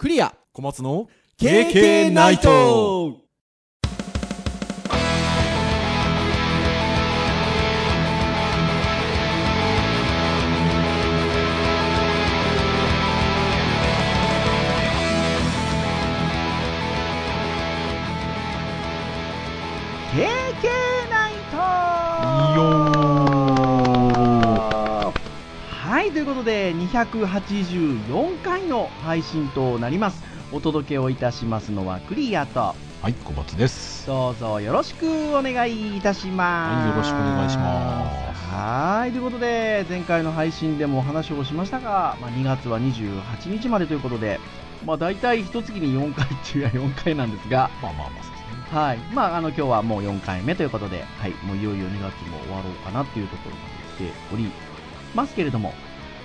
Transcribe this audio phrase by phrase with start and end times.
[0.00, 0.34] クリア。
[0.54, 3.18] 小松の KK ナイト
[26.20, 30.22] いということで284回の配信となります
[30.52, 44.38] お届けをいたしますのはクリアとはい小松ですどうぞよろしくお願いいたしますはいよろしくお願いしますはいということで前回の配信でもお話をしましたが、まあ、2月は28日までということで
[44.84, 48.98] まあ大体一月に4回っていうのは4回なんですがまあまあまあそうですねはい。
[49.12, 51.32] まあ、あの、今日はもう4回目ということで、はい。
[51.44, 53.62] もういよいよ2月も終わろうかなっていうところま
[53.98, 54.48] で来ており
[55.12, 55.74] ますけれども、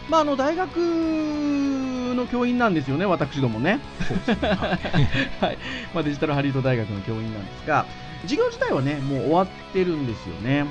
[0.10, 3.80] まあ、あの、大学の教員なんですよね、私どもね。
[4.28, 5.58] はいはい。
[5.94, 7.86] まあ、デジタルハリウッド大学の教員なんですが、
[8.24, 10.66] 授業自体はね、もう終わってるんですよね。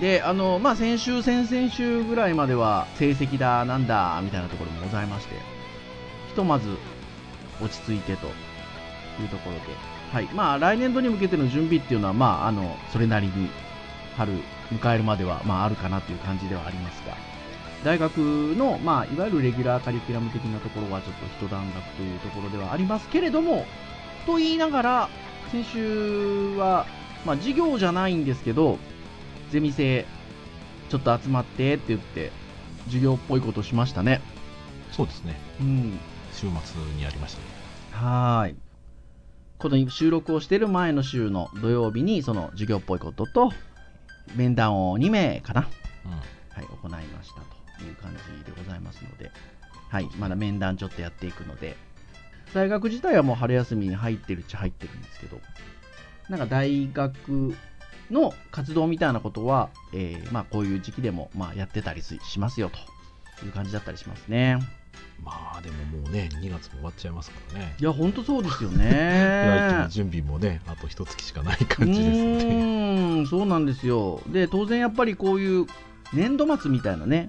[0.00, 5.34] で、あの、まあ、先週、先々週ぐらいまでは、成績だ、なんだ、みたいなところもございまして、
[6.28, 6.68] ひとまず
[7.60, 9.62] 落ち着いてというところで、
[10.12, 10.28] はい。
[10.34, 13.48] まあ、来年度に向けての準備っていうのは、まあ、あの、それなりに、
[14.16, 14.32] 春
[14.72, 17.14] 迎えるまでは、まあ、あるかなという感じではありますが、
[17.84, 23.64] 大学の、まあ、いわゆるレギュラーカリキュラム的なところはちょっと一段落というところではありますけれども、
[24.26, 25.08] と言いながら、
[25.52, 26.86] 先週は、
[27.24, 28.78] まあ、授業じゃないんですけど、
[29.50, 30.04] ゼミ生、
[30.88, 32.32] ちょっと集まってって言って、
[32.86, 34.20] 授業っぽいことしましたね。
[34.92, 35.98] そうですねうん。
[36.32, 37.46] 週末にやりましたね
[37.92, 38.56] はーい。
[39.58, 43.52] この収録をしている前の週の土曜日に、その授業っぽいことと、
[44.34, 45.68] 面談を2名かな、
[46.04, 47.40] うんはい、行いました
[47.78, 49.30] という感じでございますので、
[49.88, 51.76] はい、まだ面談ちょっとやっていくので、
[52.54, 55.38] 大学自体はもう春休みに入ってるっちゃ入ってるんですけど、
[56.28, 57.54] なんか大学
[58.10, 62.70] の活動みたいなことは、えーまあこういう時期でもまあやってたりししますよ
[63.38, 64.58] という感じだったりしますね。
[65.22, 69.88] まあでももうね2月も終わっちゃいますからねいや、ほんとそうですよね の。
[69.88, 74.22] 準備もねあと一月しかないう感じですのでーん、そうなんですよ。
[74.28, 75.66] で、当然やっぱりこういう
[76.12, 77.28] 年度末みたいなね、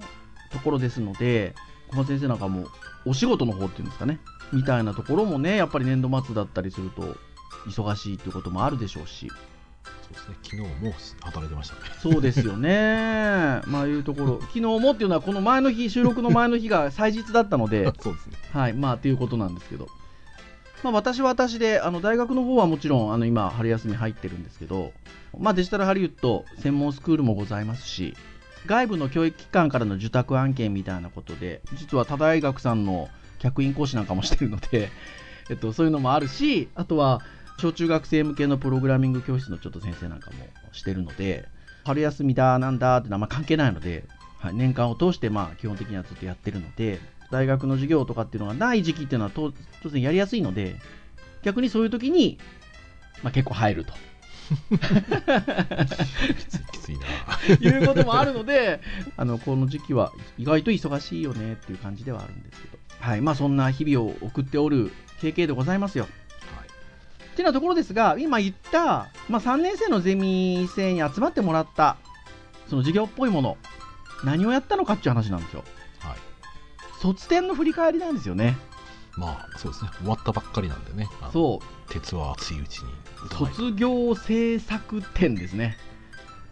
[0.50, 1.54] ところですので、
[1.88, 2.66] 小松先生なんかも
[3.04, 4.20] お仕事の方っていうんですかね、
[4.52, 7.16] みたいなところもね、やっぱり年度末だったりすると、
[7.66, 9.28] 忙しいっていうこともあるでしょうし、
[10.02, 10.36] そうですね。
[10.42, 10.92] 昨日も
[11.22, 11.80] 働いてましたね。
[12.00, 13.60] そうですよね。
[13.66, 18.36] まあいうところ、昨日もっていうのは、この前の日、収録の前の日が祭日だったので、 そうですね。
[18.52, 19.88] はい、まあ、ということなんですけど、
[20.82, 24.92] まあ、私は私で、あの大学の方はもちろん、あの今、春休み入ってるんですけど、
[25.38, 28.14] まあ、デジタルハリウッド専門スクールもございますし、
[28.66, 33.08] 外部の教育機関からの受託案件みたいなことで、実は他大学さんの
[33.38, 34.90] 客員講師なんかもしてるので、
[35.50, 37.22] えっと、そういうのもあるし、あとは、
[37.58, 40.36] 小中学生向けのプログラミング教室のちょっと先生なんかも
[40.72, 41.48] してるので、
[41.84, 44.04] 春休みだ、なんだってのはあんま関係ないので、
[44.38, 49.52] はい、年間を通してまあ基本的にはずっとやってるので、大学の授業とかっていうのがない時期っていうのは当
[49.88, 50.76] 然やりやすいので、
[51.42, 52.38] 逆にそういう時に、
[53.22, 53.92] まあ、結構入ると。
[56.36, 57.06] きついきついな。
[57.60, 58.80] いうこともあるので、
[59.16, 63.20] あのこの時期は意外と忙しいよねっていう感じではあるんですけど、はい。
[63.20, 66.04] まあ、そんな日々を送っておる経験でございますよ。
[66.04, 66.08] は
[66.64, 66.68] い。
[67.32, 71.96] ってなところですが、今言った、まあ、3年生のゼミ生に集まってもらった、
[72.68, 73.56] その授業っぽいもの、
[74.24, 75.64] 何をやったのかっていう話なんですよ。
[76.00, 76.16] はい。
[77.00, 78.56] 卒展の振り返りなんですよね。
[79.16, 79.90] まあそうですね。
[79.98, 81.08] 終わったばっかりなんでね。
[81.32, 82.92] そう、鉄は熱いうちに
[83.26, 85.76] 卒業制作展ですね。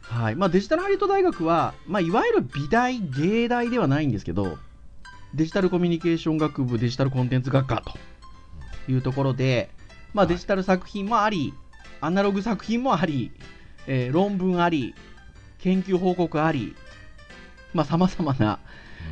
[0.03, 0.37] はい。
[0.37, 4.59] まあ、デジタルハリウッド大学は、まあ、いわゆる美大、芸大ではないんですけど、
[5.35, 7.93] デジタルコミュニケーション学部、デジタルコンテンツ学科と
[8.91, 9.71] いうところで、
[10.15, 10.35] まあ、はい。
[10.35, 11.55] デジタル作品もあり、
[12.01, 13.33] アナログ作品もあり、
[13.87, 14.95] えー論文あり、
[15.59, 16.77] 研究報告あり、
[17.85, 18.59] さまざ、まな、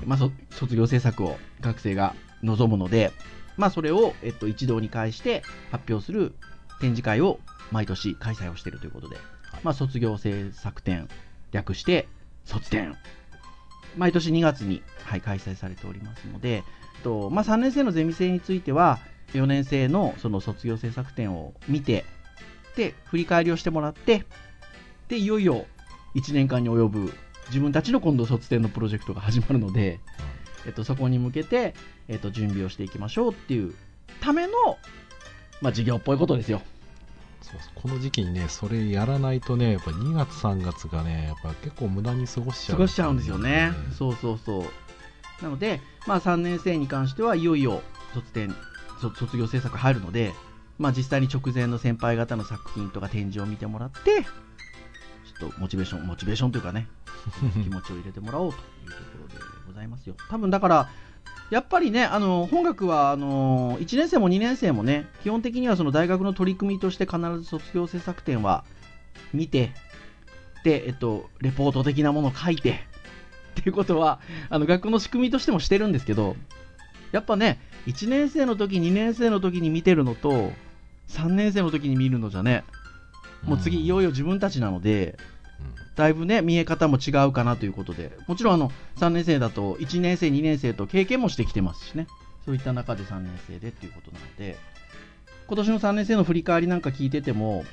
[0.03, 0.09] うん。
[0.09, 3.13] まあ、そ卒業制作を学生が望むので、
[3.57, 6.35] まあ、それを、えっと、一堂に会して発表する
[6.81, 7.41] 展示会を
[7.71, 9.17] 毎年開催をしているということで、
[9.63, 11.09] まあ、卒業制作展、
[11.53, 12.09] 略して
[12.45, 12.97] 卒展、
[13.97, 16.65] 毎年2月に、はい、開催されておりますので、
[17.03, 18.99] とまあ、3年生のゼミ生については、
[19.33, 22.05] 4年生のその卒業制作展を見て、
[22.77, 24.25] で、振り返りをしてもらって、
[25.09, 25.67] で、いよいよ
[26.15, 27.13] 1年間に及ぶ
[27.49, 30.01] 自分たちの今度卒展のプロジェクトが始まるので、
[30.67, 31.75] えっと、そこに向けて、
[32.09, 33.75] えっと、準備をしていきましょうっていう
[34.21, 34.53] ための、
[35.65, 36.61] まあ、授業っぽいことですよ。
[37.41, 43.73] そうこの時期にねそれやらないとねやっぱ2月3月がねやっぱ結構無駄に過ごしちゃう過ごしちゃうんですよね。
[43.99, 44.65] そうそうそう。
[45.43, 47.81] なので、まあ、3年生に関してはいよいよ
[48.13, 48.55] 卒展、
[49.01, 50.35] そ卒業制作入るので、
[50.79, 56.89] まあ、実際に直前の先輩方の作品とか展示を見てもらってちょっとモチベーションモチベーションというかね
[57.65, 59.35] 気持ちを入れてもらおうというところで
[59.67, 60.91] ございますよ多分だから
[61.51, 68.65] やっぱりねあの本学はあの1年生も2年生もね基本的にはその大学の取り組みとして必ず卒業制作展は
[69.33, 69.73] 見て
[70.65, 76.37] で、えっと、レポート的なものを書いてっていうことはあの学校の仕組みとしてもしてるんですけど
[77.13, 80.51] やっぱね1年生の時2年生の時に見てるのと
[81.09, 82.65] 3年生の時に見るのじゃね
[83.45, 85.19] もう次いよいよ自分たちなので、
[85.97, 88.17] だいぶね見え方も違うかなということで。
[88.27, 92.07] もちろんあの3年生だと1年生2年生と経験もしてきてますしね。
[92.45, 94.57] そういった中で3年生でっていうことなので。
[95.47, 97.65] 今年の3年生の振り返りなんか聞いてても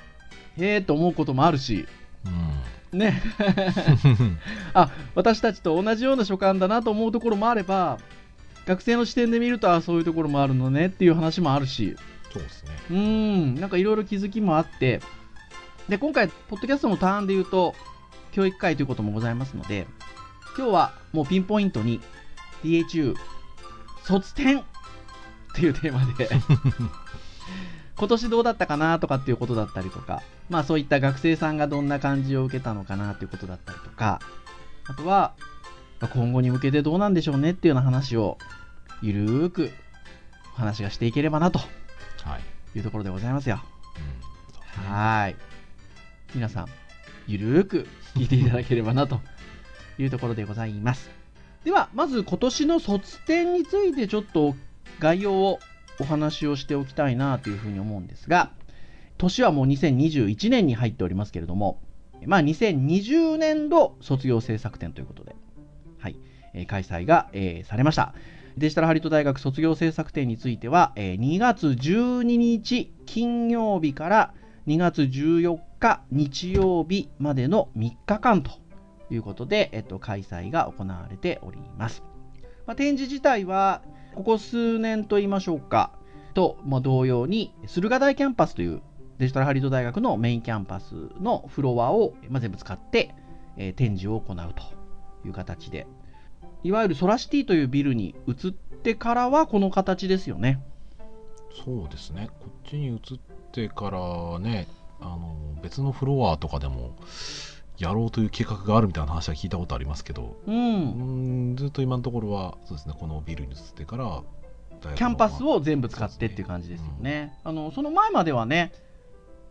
[0.58, 1.88] へえと思うこともあるし。
[2.94, 3.00] うん。
[3.00, 3.22] ね。
[4.74, 7.98] あ私たちと同じような所感だなと思うところもあれば
[8.66, 11.96] 学生の視点で見るとあそういうところもあるのねっていう話もあるし。
[12.34, 12.72] そうですね。
[12.90, 13.56] うーん。
[13.56, 15.02] なんかいろいろ気づきもあって
[15.92, 17.76] で今回ポッドキャストのターンで言うと
[18.32, 19.88] 教育会ということもございますので
[20.58, 22.00] 今日はもうピンポイントに
[22.64, 23.14] DHU
[24.06, 24.64] 卒展っ
[25.54, 26.30] ていうテーマで
[28.00, 34.22] 今年どうだったかなとかっていうことだったりとかまあそういった学生さんがどんな感じを受けたのかなっていうことだったりとか
[34.88, 35.34] あとは
[36.14, 38.38] 今後に向けてどうなんでしょうねっていうような話を
[39.02, 39.74] ゆるーく
[40.56, 41.60] お話がしていければなと
[42.24, 43.62] はい、いうところでございますよ。
[43.98, 45.51] うんはーい。
[46.34, 46.68] 皆さん、
[47.28, 49.20] ゆるーく聞いていただければなと
[49.98, 51.10] いうところでございます。
[51.66, 54.56] では、まず今年の卒展についてちょっと
[55.00, 55.60] 概要を
[56.00, 58.52] お話をしておきたいなというふうに思うんですが、
[59.18, 61.82] 年はもう2021年に入っておりますけれども、
[62.26, 65.36] まあ2020年度卒業制作展ということで、
[65.98, 66.16] はい、
[66.54, 68.16] えー開催が、えーされました。
[68.58, 74.34] デジタルハリウッド大学卒業制作展については、えー2月12日金曜日から
[74.68, 78.52] 2月14日日曜日までの3日間と
[79.10, 82.04] いうことで、えっと、開催が行われております。
[82.66, 83.82] まあ、展示自体は、
[84.16, 85.92] ここ数年と言いましょうか、
[86.34, 88.82] と、まあ、同様に、駿河台キャンパスという
[89.18, 93.16] デジタルハリウッド大学のメインキャンパスのフロアを、まあ、全部使って、
[93.58, 94.64] えー展示を行うと
[95.28, 95.88] いう形で、
[96.64, 100.62] いわゆるソラシティというビルに移ってからはこの形ですよね。
[101.66, 103.00] そうですねこっちに移っ
[103.52, 104.68] てからね
[105.02, 106.96] あの別のフロアとかでも
[107.78, 110.52] やろうという計画があるみたいな話は聞いたことありますけどう。
[110.52, 114.24] うんんずっと今のところはそうですねこのビルに移ってから
[114.96, 117.38] キャンパスを全部使ってっていう感じですよね。
[117.44, 118.72] あのその前まではね、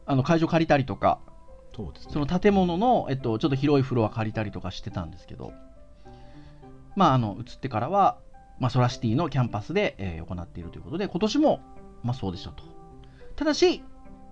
[0.05, 1.20] あの会場借りたりとか、
[1.76, 5.53] そうですねその建物の、えっと、ちょっと広いフロア借りたりとかしてたんですけど、
[6.96, 8.19] まあ、あの移ってからは、
[8.58, 11.61] まあ、ソラシティのキャンパスで、えー行っているということで、今年も、
[12.03, 12.64] まあ、そうでしたと。
[13.37, 13.85] ただし、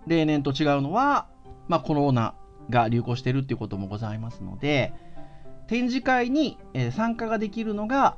[0.08, 1.28] 例年と違うのは、
[1.68, 2.34] まあ、コロナ
[2.70, 4.92] が流行しているっていうこともございますので、
[5.68, 6.58] 展示会に、
[6.92, 8.16] 参加ができるのが、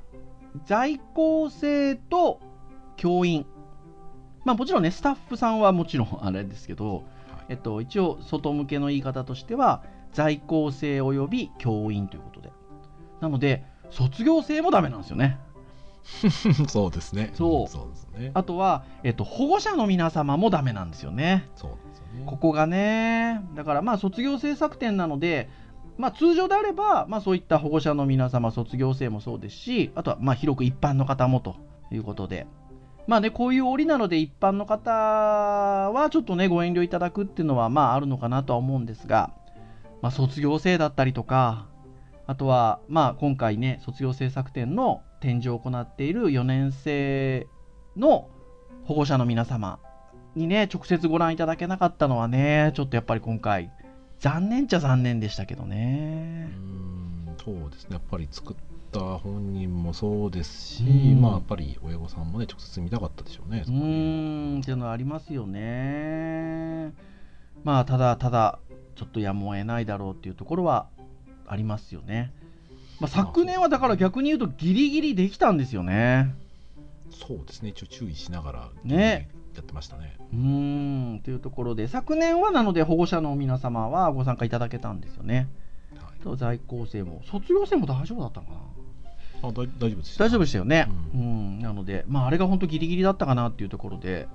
[0.67, 2.41] 在校生と
[2.97, 3.45] 教員。
[4.45, 7.05] まあ、もちろんね、スタッフさんはもちろん あれですけど、
[7.51, 9.83] えっと、一応外向けの言い方としては
[10.13, 12.53] 在校生および教員ということで
[13.21, 15.39] なので卒業生もダメなんですよね
[16.69, 17.31] そうですね。
[17.35, 17.65] そう。
[17.65, 18.31] んそうですね。
[18.35, 21.49] あとは、えっと、保護者の皆様もダメなんですよね。
[21.57, 22.23] そうなんですよね。
[22.27, 23.43] ここがね。
[23.55, 25.49] だからまあ卒業制作展なので
[25.99, 31.57] まあ通常であれば、まあ、そういった保護者の皆様卒業生もそうですしあとはまあ広く一般の方もと
[31.91, 32.47] いうことで。
[33.07, 39.33] まあねこういう折なので一般の方はちょっとねご遠慮いただくっていうのはまああるのかなとは思うんですが、
[40.01, 41.67] まあ、卒業生だったりとか
[42.29, 47.47] あとはまあ今回ね卒業制作展の展示を行っている4年生
[47.97, 48.29] の
[48.85, 49.79] 保護者の皆様
[50.35, 53.71] にね直接ご覧いただけなかったのはねちょっとやっぱり今回
[54.19, 57.89] 残念っちゃ残念でしたけどうねんそうですね。
[57.93, 58.57] やっぱり作っ
[58.93, 61.21] た本人もそうですし、うん。
[61.23, 66.93] まあやっぱり親御さんもね直接見たかったでしょうねうんっていうのはありますよね。
[67.65, 68.59] まあただただ
[68.95, 70.89] ちょっとやむを得ないだろうっていうところは
[71.47, 72.33] ありますよね、
[73.01, 76.35] まあ、昨年はだから逆に言うとギリギリできたんですよね。
[77.11, 77.71] そうですね。
[77.71, 79.31] 一応注意しながらね。
[79.55, 80.17] やってましたね。
[80.33, 80.39] うー
[81.15, 85.49] んというところで昨年はなので保護者の皆様はご参加いただけたんですよね。
[85.97, 86.23] はい。
[86.23, 88.59] と在校生も卒業生も大丈夫だったのかな。
[89.43, 94.29] あ大大丈夫です大丈夫でしたよね、ううんなので、まあ、あれが本当ギリギリだったかなっていうところで、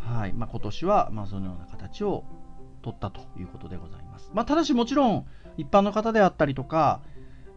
[0.00, 0.32] はい。
[0.32, 2.24] まあ、今年はまあそのような形を
[2.82, 7.00] 取ったということでございます、まあ、ただしもちろん一般の方であったりとか、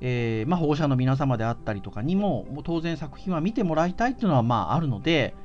[0.02, 5.36] えーまあ、保護者の皆様であったりとかにももう当然作品は見てもらいたいっていうのはまああるので、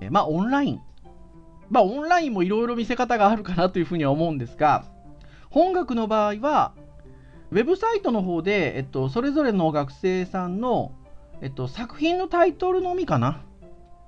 [0.00, 0.80] えまあオンライン。
[1.70, 4.84] まあオンラインもいろいろ見せ方があるかなというふうには思うんですが、
[5.50, 6.74] 本学の場合は、
[7.50, 10.92] ウェブサイトの方で、えっと、それぞれの学生さんの、
[11.40, 13.42] えっと、作品のタイトルのみかな？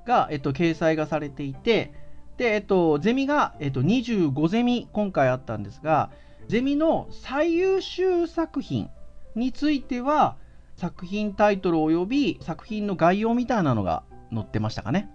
[0.07, 1.93] が、えっと、掲載がされていて、
[2.37, 6.11] で、えっと、ゼミが、えっと、25ゼミ今回あったんですが、
[6.49, 8.89] ゼミの最優秀作品
[9.37, 10.37] については、
[10.77, 14.03] 作品タイトル及び作品の概要みたいなのが
[14.33, 15.09] 載ってましたかね。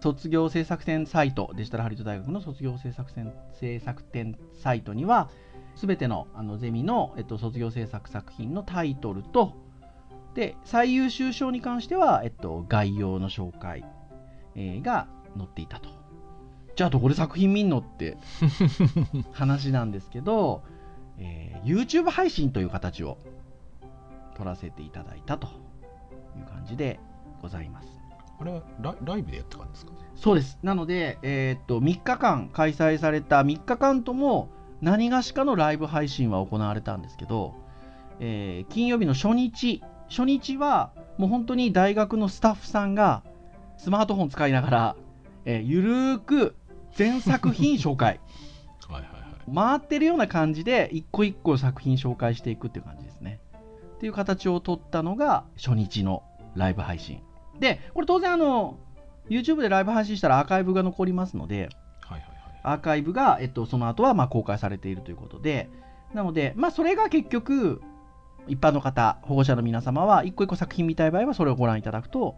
[0.00, 5.30] 卒業制作展サイト、デジタルハリウッド大学の卒業制作展制作展サイトには、
[5.76, 9.54] すべてのあのゼミの、えっと、卒業制作作品のタイトルと、
[10.34, 13.84] で、最優秀賞に関しては、えっと、概要の紹介、
[14.54, 15.88] えーが載っていたと。
[16.76, 18.16] じゃあどこで作品見んのって
[19.32, 20.62] 話なんですけど、
[21.18, 23.16] えー YouTube 配信という形を
[24.34, 25.46] 取らせていただいたと
[26.36, 26.98] いう感じで
[27.42, 27.88] ございます。
[28.40, 28.62] あれは
[29.04, 29.92] ライブでやった感じですか？
[30.16, 30.58] そうです。
[30.62, 34.48] なので、えーっと、3日間開催された3日間とも
[34.80, 37.54] 何がしかのライブ配信は行われたんですけど、
[38.20, 43.22] えー金曜日の初日、初日はもう本当に大学のスタッフさんが
[43.76, 44.96] スマートフォン使いながら、
[45.44, 46.56] えーゆるーく
[46.96, 48.20] 全作品紹介。
[48.88, 49.54] はいはいはい。
[49.54, 53.03] 回ってるような感じで一個一個作品紹介していくっていう感じ。
[54.04, 56.22] っていう形を取ったのが初日の
[56.54, 57.22] ライブ配信。
[57.58, 58.76] で、これ当然あの、
[59.30, 61.70] YouTube でライブ配信したらアーカイブが残りますので、
[62.02, 62.30] はいはいはい。
[62.64, 65.70] アーカイブが、えっと、その後はまあ公開されているということで、
[66.12, 67.80] なので、まあそれが結局、
[68.46, 72.36] 一般の方、保護者の皆様は一個一個作品見たい場合はそれをご覧いただくと、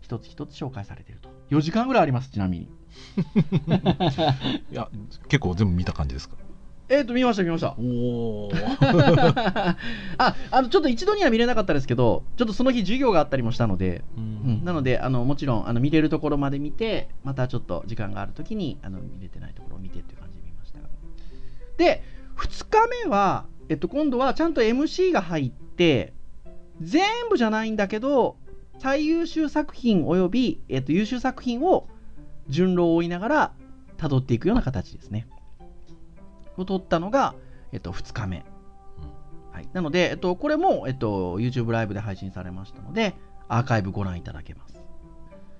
[0.00, 1.30] 一つ一つ紹介されていると。
[1.50, 2.66] 4時間ぐらいあります、ちなみに。
[4.70, 4.88] いや、
[5.28, 6.36] 結構全部見た感じですか？
[6.90, 7.74] えっ、と、見ました、見ました。
[7.78, 7.82] お
[8.48, 8.50] お。
[10.16, 14.26] あ、あの、ちょっと一度には見れなかったですけど、ちょっとその日授業があったりもしたので、ううん
[14.62, 20.88] んなので、あの、もちろん、あの、見れるところまで見て、またちょっと時間があるときに、あの、見れてないところを見てっていう感じで見ましたが。
[21.76, 22.02] で、
[22.36, 26.14] 2日目は、えっと、今度はちゃんと MC が入って、
[26.80, 28.36] 全部じゃないんだけど、
[28.78, 31.88] 最優秀作品及び、えっと、優秀作品を
[32.48, 33.52] 順路を追いながら
[33.98, 35.26] 辿っていくような形ですね。
[36.62, 37.34] を取ったのが、
[37.72, 38.44] えっと、2日目。
[39.52, 43.14] はい、なので、えっと、これも、えっと、YouTube ライブで配信されましたので、
[43.48, 44.80] アーカイブご覧いただけます。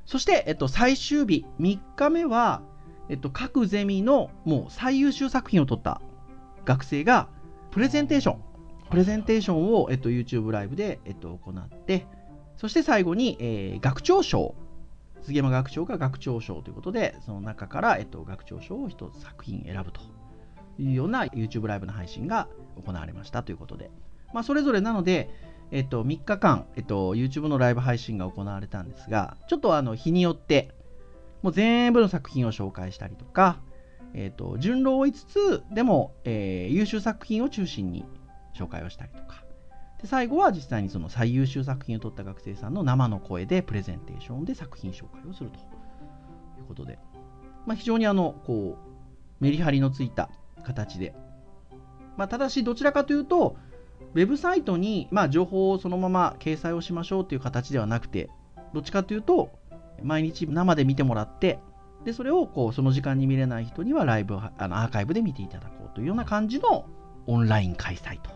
[0.07, 2.63] そして、えっと、最終日、3日目は、
[3.09, 6.01] えっと、各ゼミのもう最優秀作品を取った
[6.65, 7.29] 学生が、
[7.71, 8.43] プレゼンテーション、
[8.91, 12.07] プレゼンテーションを、えっと、YouTube ライブで、えっと、行って、
[12.57, 14.55] そして最後に、えー学長賞、
[15.23, 20.01] 杉山学長が学長賞ということで、その中から、えっと、学長賞を一つ作品選ぶと
[20.79, 22.49] いうような YouTube ライブの配信が
[22.83, 23.91] 行われましたということで、
[24.33, 25.31] まあ、それぞれなので、
[25.71, 30.71] えっと、3日間、えっと、YouTube のライブ配信が行われたんですが、ちょっとあの日によって、
[31.43, 33.61] もう全部の作品を紹介したりとか、
[34.15, 38.05] えっと、順路を追いつつ、でも、えー優秀作品を中心に
[38.55, 39.45] 紹介をしたりとか、
[40.01, 45.61] で最後は実際にその最優秀作品を取った学生さんの生の声でプレゼンテーションで作品紹介をするとい
[46.63, 46.99] うことで、
[47.67, 48.89] まあ、非常にあのこう
[49.41, 50.31] メリハリのついた
[50.69, 51.15] 形で、
[52.17, 53.57] まあ、ただしどちらかというと
[54.15, 58.31] ウェブサイトに、まあ、情報をそのまま掲載をしましょうという形ではなくて
[58.73, 59.51] どっちかというと
[60.03, 61.59] 毎日生で見てもらって
[62.05, 66.87] でそれをこうその時間に見れない人にはライブあのアーカイブで見ていただこうというような感じの
[67.27, 68.31] オンライン開催と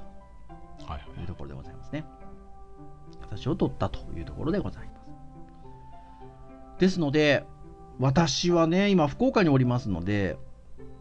[1.20, 2.04] いうところでございますね。
[3.20, 4.92] 形を取ったというところでございます。
[6.78, 7.44] ですので、
[7.98, 10.36] 私はね、今、福岡におりますので、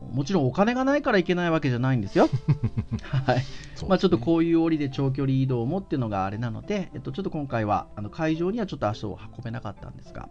[0.10, 2.28] もちろんお金がないからいけないわけじゃないんですよ。
[3.04, 3.44] はい。
[3.88, 10.30] まあちょっとこういう折で長距離移動もっていうのがあれなので、えっと、ちょっと今回はあの会場にはちょっと足を運べなかったんですが、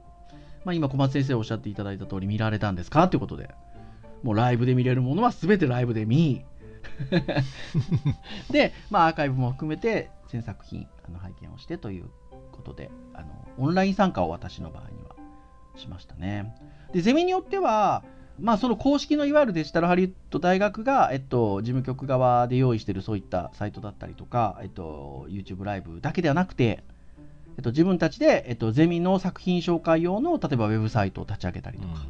[0.64, 3.54] まあ、今小松先生おっしゃっていただいた通り見られたんですかということで、
[4.22, 6.44] もうライブで見れるものは全てライブで見、
[8.50, 12.10] で、まあ、アーカイブも含めて全作品あの拝見をしてという
[12.52, 15.16] ことであのオンライン参加を私の場合には
[15.76, 16.54] しましたね。
[16.92, 18.02] でゼミによっては、
[18.40, 26.82] まあ、その公式のいわゆるデジタルハリウッド大学が、えっと、事務局側で用意しているそういったサイトだったりとか、えっと、YouTube ライブだけではなくて、
[27.56, 32.06] えっと、自分たちで、えっと、ゼミの作品紹介用の例えばウェブサイトを立ち上げたりとか、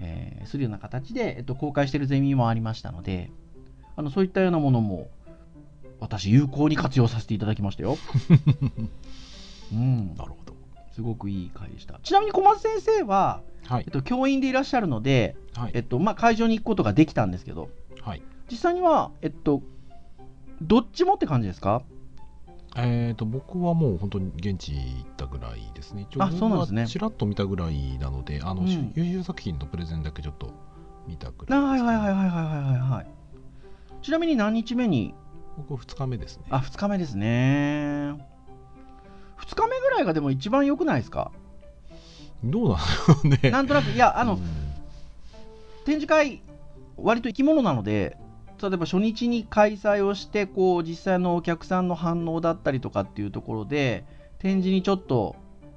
[0.00, 3.30] えーするような形で、えっと、公開しているゼミもありましたので
[3.96, 5.10] あのそういったようなものも
[6.00, 7.96] 私有効に活用させていただきましたよ。
[9.72, 10.55] うん、なるほど
[10.96, 12.00] すごくいい会でした。
[12.02, 17.68] ちなみに小松先生は、はい、えっと、教員でいらっしゃるので、はい、えっとまあ、会場に行くことができたんですけど、
[18.00, 19.62] はい、実際には、えっと、
[20.62, 21.82] どっちもって感じですか？
[22.78, 26.06] えーと、僕はもう本当に現地行ったぐらいですね。
[26.10, 28.62] 一応僕はちらっと見たぐらいなので、あの、
[28.94, 30.50] 優秀作品のプレゼンだけちょっと
[31.06, 33.06] 見たぐらいです、ね、はいはいはいはいはいはい。
[34.02, 35.14] ちなみに何日目に？
[35.68, 36.44] 僕2日目ですね。
[36.48, 38.35] あ、2日目ですね。
[39.38, 41.30] 2日目ぐらいがでも一番良くないですか？
[42.44, 42.78] どうな
[43.24, 43.50] のね。
[43.50, 44.40] なんとなくいやあの、うん
[45.86, 46.42] 展示会
[46.96, 48.16] 割と生き物なので
[48.60, 54.04] 例えば初日に開催をしてこう実際のお客さんの反応だったりとかっていうところで
[54.40, 55.36] 展示にちょっと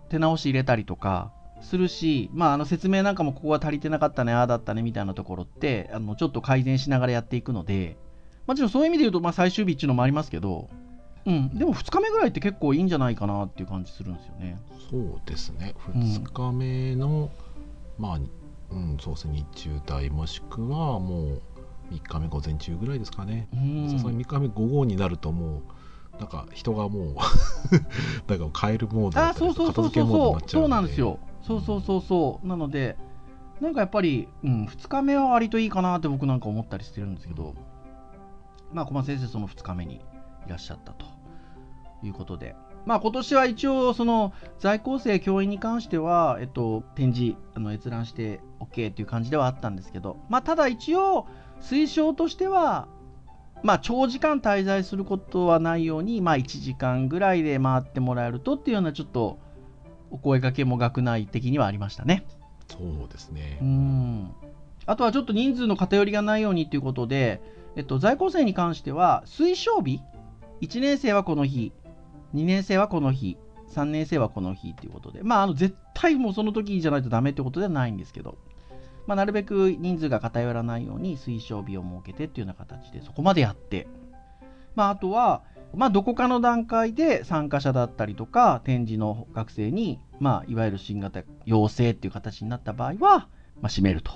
[0.10, 7.96] 手直し入れたりとかするし、まあ、あの説明なんかもここは足りてなかったねああだったねみたいなところってあのちょっと改善しながらやっていくので
[8.48, 10.70] もちろんそういう意味で言うと、まあ、最終日っていうのもありますけど、
[11.25, 14.57] うん、でも2日目ぐらいって結構いいんじゃないかなっていう感じするんですよね。
[14.89, 15.75] そうですね。
[15.93, 16.01] うん。
[16.01, 17.29] 2日目の、
[17.97, 18.19] まあ、
[18.71, 21.41] うん、そうですね、日中帯もしくはもう
[21.91, 23.47] 3日目午前中ぐらいですかね。
[23.53, 23.89] うん。
[23.91, 25.61] さすがに3日目午後になるとも
[26.17, 27.15] う、なんか人がもう、
[28.27, 30.71] なんか変えるモードだあったりそうそうそうそう片付けモードにそうそうなっちゃうので。
[30.71, 31.19] なんですよ。
[31.41, 32.47] そうそうそうそう。
[32.47, 32.97] なので
[33.61, 37.53] なんかやっぱり、うん、2日目は割といいかなって僕なんか思ったりしてるんですけど。
[38.73, 40.01] まあ小松先生その2日目に
[40.46, 41.05] いらっしゃったと
[42.03, 42.55] いうことで
[42.86, 51.27] まあ今年は一応その在校生教員に関しては、えっと、展示あの閲覧して OK っていう感じではあったんですけどまあただ一応
[51.62, 52.88] 推奨としては
[53.62, 59.38] まあ、長時間滞在することはないように、まあ、1時間ぐらいで回ってもらえるとっていうようなちょっと
[60.12, 62.25] お声掛けも学内的にはありましたね。
[62.67, 63.65] そうですねう。
[63.65, 64.31] ん
[64.86, 67.41] あとはちょっと人数の偏りがないようにということで、
[67.75, 70.01] えっと、在校生に関しては推奨日
[70.62, 71.72] 1年生はこの日
[72.36, 73.38] 2年生はこの日
[73.74, 78.38] 3年生はこの日ということでまああの絶対もうその時じゃないとダメってことではないんですけど、
[79.08, 83.88] まあ、なるべく人数が偏らないように推奨日を設けてっていうような形でそこまでやって、
[84.75, 85.44] まあ、あとは、
[85.75, 93.28] まあ、どこかの段階で参加者だったりとか展示の学生に、まあ、いわゆる新型陽性っていう形になった場合は、
[93.62, 94.12] まあ、閉めると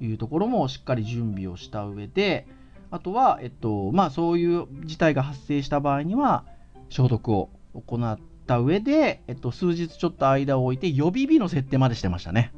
[0.00, 2.46] いうところもしっかり準備をした上で
[2.90, 6.44] あとは、えっとまあ、そういう事態が発生した場合には
[6.88, 12.52] 消毒を行った上で、えっと、数日ちょっと間を置いて予備日の設定までしてましたね。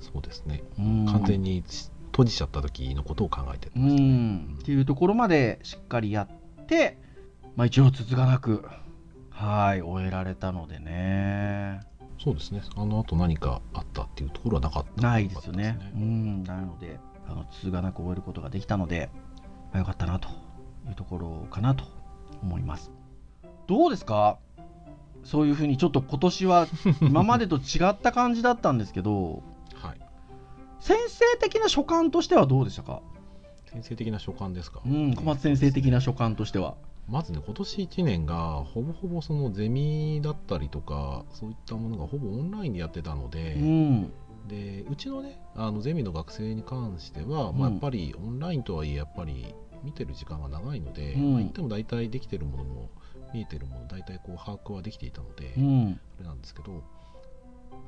[0.00, 0.62] そうですね。
[0.78, 1.62] うん完全に
[2.12, 4.08] 閉じちゃった時のことを考えてうましたね。
[4.08, 6.28] んっていうところまでしっかりや
[6.62, 6.98] って、
[7.54, 8.64] まあ、一応続かなく
[9.30, 11.80] はい終えられたのでね
[12.22, 12.62] そうですね。
[12.74, 15.02] あの後何かあったっていうところはなかった。
[15.02, 19.10] ないですよねうんなのであの続かなく終えることができたので、
[19.72, 20.28] まあ、よかったなと
[20.88, 21.84] いうところかなと
[22.42, 22.90] 思います。
[23.66, 24.38] どうですか？
[25.24, 26.66] そういうふうにちょっと今年は
[27.02, 29.42] 今までと違った感じだったんですけど
[29.74, 30.00] はい。
[30.80, 33.02] 先生的な所感としてはどうでしたか、
[33.66, 34.80] 先生的な所感ですか？
[34.86, 36.76] うん、小松先生的な所感としては。
[37.08, 44.12] まずね、今年1年がほぼほぼそのゼミだったりとか、そういったものがほぼオンラインでやってたので、うん
[44.46, 47.58] でうちのね、あのゼミの学生に関しては、うん。
[47.58, 51.32] まあ、やっぱりオンラインとはいえ、やっぱり見てる時間が長いので、うん。
[51.32, 52.90] まあ、言っても大体できてるものも、
[53.34, 56.00] 見えてるもの、大体こう把握はできていたので、うん。
[56.18, 56.82] あれなんですけど、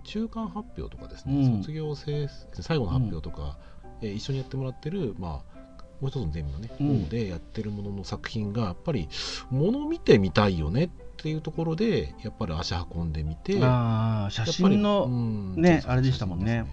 [0.05, 1.59] 中間発表とかですね、うん。
[1.61, 2.29] 卒業生
[2.61, 3.59] 最後の発表とか、
[4.03, 5.61] えー一緒にやってもらってる、まあ、
[6.01, 7.05] もう一つのゼミのね、うん。
[7.05, 9.09] 方でやってるものの作品が、やっぱり、
[9.51, 10.91] もの見てみたいよねっ
[11.23, 16.65] ていうところで、やっぱり足運んでみて、ああ写真の、うんねあれでしたもんね。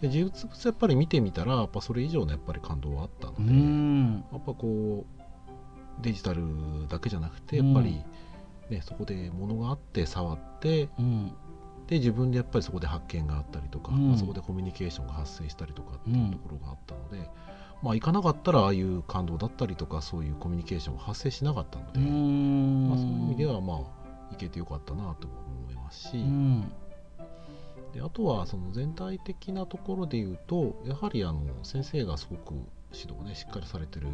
[0.00, 4.24] で実物やっぱり見てみたら、やっぱそれ以上のやっぱり感動はあったのうで、ん。
[4.32, 6.42] やっぱこうデジタル
[6.88, 7.74] だけじゃなくて、うん。
[7.74, 8.04] やっぱり、
[8.70, 11.32] ね、そこで物があって触ってうん。
[11.88, 14.08] で自分でやっぱりそこで発見があったりとか、うん。
[14.10, 17.28] まあそこでコミュニケーションが発生したりとかっていうところがあったので、
[17.82, 22.88] まあ行かなかったらああいう感動だったりとかそういうコミュニケーションが発生しなかったのうで、ん。
[22.88, 23.76] まあ、そういう意味ではまあ
[24.30, 26.72] 行けてよかったなと思いますし、うん
[27.94, 32.52] であとはその全体的なところで言うとやはりあの先生がすごく
[32.92, 34.08] 指導をねしっかりされてる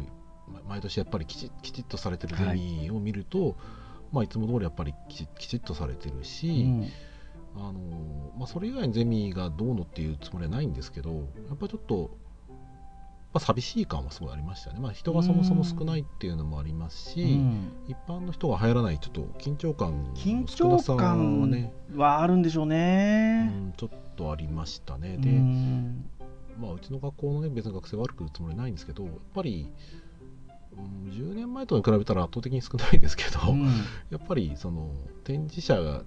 [0.47, 3.53] ま毎年やっぱりきちきちっとされてるゼミを見ると、い
[4.13, 6.89] まあ、いつも通りやっぱりきちきちっとされてるし、うん。
[7.57, 7.79] あの
[8.37, 11.11] まあ、それ以外のゼミがどうのっていうつもりはないんですけど
[11.47, 12.11] やっぱりちょっと、
[13.35, 17.69] まあ、寂しい感はすごいありましたね、まあ、人がそもそも少ないっていうのもありますし、うん。
[17.85, 23.47] 一般の人が入らないちょっと緊張感の緊少なさは張感ね、はあるんでしょううね。
[23.47, 25.17] ん、ちょっとありましたね。
[25.19, 26.09] うで、ん。
[26.57, 29.69] まあ、うちの学校のね別に学生悪く言うつもりないんですけどやっぱり、
[30.77, 33.65] うん、10年前とかに比べたら圧倒的に少ないですけど、うん。
[34.11, 34.93] やっぱりその
[35.25, 36.03] 展示者が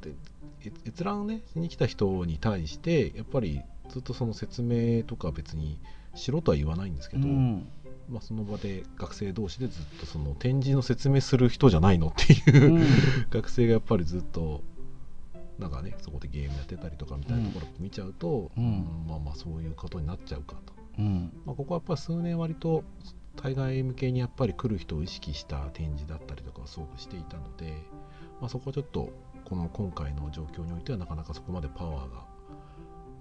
[0.87, 3.61] 閲覧ねしに来た人に対してやっぱり
[3.91, 5.79] ずっとその説明とか別に
[6.15, 7.69] しろとは言わないんですけど、うん。
[8.09, 12.87] まあ、その場で学生同士でずっとその展示の説明する人じゃないのっていう、うん。
[13.31, 14.63] 学生がやっぱりずっと
[15.59, 18.65] なんかねそこでゲームやってたりとかみたいなところを見ちゃうと、うん。
[18.65, 21.33] うんまあまあそういうことになっちゃうかと、うん。
[21.45, 22.85] まあ、ここはやっぱり数年割と
[23.37, 27.73] 対外向けにやっぱり来る人を意識した展示だったりとかをすごくしていたので、
[28.41, 29.11] まあ、そこはちょっと
[29.45, 32.25] この今回の状況においてはなかなかそこまでパワーが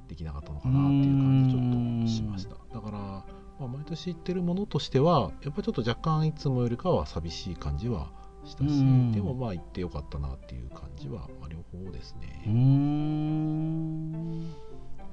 [0.08, 1.64] できなかったのかなっていう感じちょっ
[2.04, 2.56] としました。
[2.74, 3.26] だから、ま
[3.62, 8.12] あ、毎年行ってるものとしてはやっぱりちょっと若干いつもよりかは寂しい感じは
[8.46, 9.12] したしうん。
[9.12, 14.54] でもまあ行ってよかったなっていう感じは、まあ、両方ですね、ん。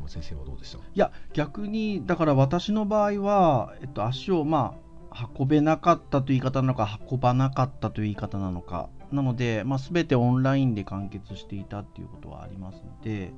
[0.07, 0.79] 先生はどうでした？
[0.79, 4.77] いや逆にだから私の場合は、えっと、足をま
[5.11, 13.33] あ運べなかったという言い方なのか運ばなかったという言い方なのかなので、まあ、全てオンラインで完結していたっていうことはありますので、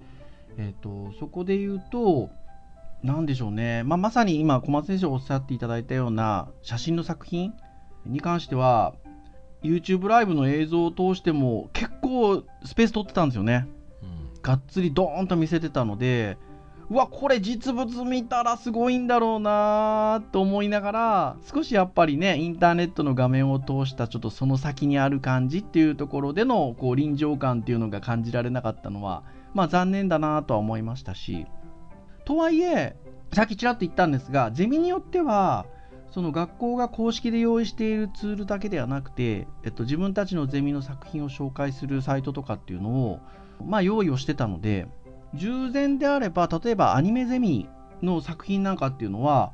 [0.59, 2.31] えっと、そこで言うと
[3.03, 7.53] 何でしょうね、まあ、まさに今小松先生おっしゃっていただいたような写真の作品
[8.07, 8.95] に関しては
[9.63, 13.67] YouTube ライブの映像を通しても結構スペース取ってたんですよね。
[14.03, 14.07] う
[14.39, 16.39] んがっつりドーンと見せてたので
[16.89, 29.25] うわこれ実物見たらすごいんだろうなと思いながら少しやっぱりねインターネットの画面を通したちょっとその先にある感じっていうところでのこう臨場感っていうのが感じられなかったのは
[29.57, 31.47] まあ残念だなとは思いましたし
[32.25, 32.97] とはいえ
[33.33, 35.67] さっきちらっと言ったんですがゼミによっては
[36.11, 43.21] その学校が公式で用意しているツールだけではなくて、えっと、自分たちのゼミの作品を紹介するサイトとかっていうのを
[43.65, 44.87] まあ、用意をしてたので
[45.35, 47.69] 従前であれば例えばアニメゼミ
[48.03, 49.53] の作品なんかっていうのは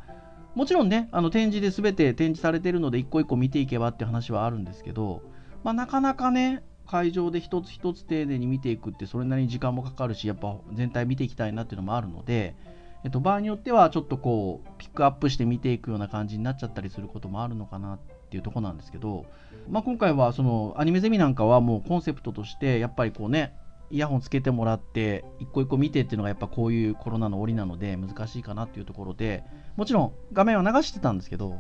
[0.55, 5.23] もちろんねあの展示で全て展示されてるので一個一個見ていけばって話はあるんですけど、
[5.65, 6.63] まあ、なかなかね
[6.93, 12.55] 会場で一つ一つ丁寧に見ていくってそれなりに時間もかかるしやっぱ全体見ていきたいなっていうのもあるので、
[13.03, 19.25] えっと、場合によってはちょっとこうピックアップして見ていくような感じになっちゃったりすることもあるのかなっていうとこなんですけど、
[19.71, 23.55] まあ、今回はそのアニメゼミなんかはもうコンセプトとしてやっぱりこうね
[23.91, 29.45] イヤホンつけてもらって一個一個見てっていうのがやっぱこういうコロナの折なので難しいかなっていうところで
[29.77, 31.57] もちろん画面は流してたんですけど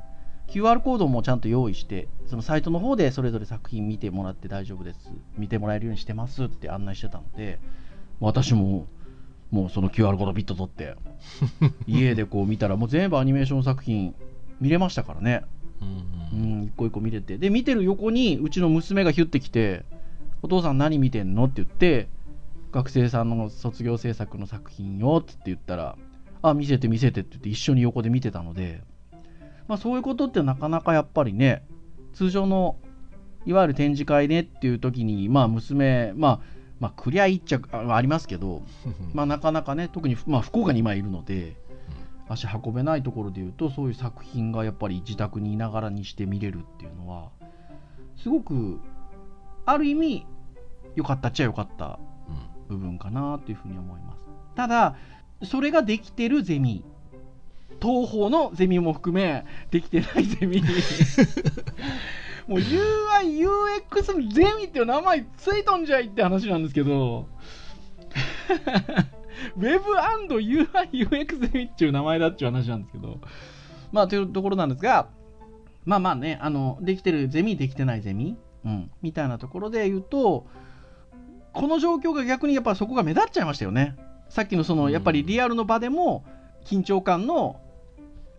[0.53, 5.11] QR コードもちゃんと用意してそのサイトの方でそれぞれ作品見てもらって大丈夫です。
[5.39, 7.59] 見てもらえるようにしてますって案内してたので
[8.21, 8.87] 私も
[9.51, 10.95] もうその QR コードビット取って
[11.89, 14.15] 家でこう見たらもう全部アニメーション作品
[14.61, 15.43] 見れましたからね。
[15.81, 17.39] うん一個一個見てて。
[17.39, 19.85] で見てる横にうちの娘がヒュッてきて
[20.43, 22.09] 「お父さん何見てんの?」って言って
[22.73, 25.97] 学生さんの卒業制作の作品よって言ったら
[26.43, 28.83] 「あ見せて見せて」って言って一緒に横で見てたので、
[29.69, 31.65] まあ、そういうことってなかなかやっぱりね
[32.13, 32.77] 通常の
[33.47, 36.41] いわゆる展示会ねっていう時にまあ娘まあ
[36.81, 38.63] まあクリア一着あありますけど、
[39.15, 41.57] まあ、なかなかね特に、まあ、福岡に今いるので
[42.29, 47.31] 足運べないところでいうとそういう作品がやっぱり自宅にいながらにして見れるっていうのは
[48.17, 48.81] すごく
[49.65, 50.27] ある意味
[50.97, 51.99] 良かったっちゃ良かった
[52.69, 54.23] 部分かなというふうに思います。
[54.55, 54.97] ただ
[55.45, 56.85] それができてるゼミ
[57.83, 60.63] 東方のゼミも含めできてないゼミ。
[62.47, 67.27] もう UIUX ゼミっていう名前ついとんじゃいって話なんですけど。
[69.57, 73.19] Web&UIUX ゼミっていう名前だっていう話なんですけど。
[73.91, 75.09] まあというところなんですが
[75.85, 80.47] まあまあねあのできてるゼミできてないゼミ、うん、みたいなところで言うと
[81.53, 83.97] この状況が逆にやっぱそこが目立っちゃいましたよね。
[84.31, 86.25] さっきのそのやっぱりリアルの場でも
[86.65, 87.61] 緊張感の